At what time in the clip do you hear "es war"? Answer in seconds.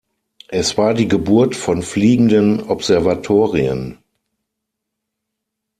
0.49-0.95